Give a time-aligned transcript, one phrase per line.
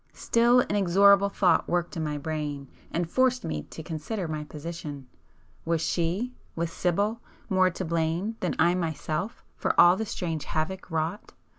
[0.15, 5.05] Still inexorable thought worked in my brain, and forced me to consider my position.
[5.63, 11.33] Was she,—was Sibyl—more to blame than I myself for all the strange havoc wrought?